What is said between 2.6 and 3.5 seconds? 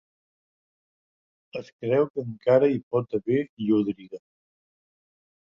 hi pot haver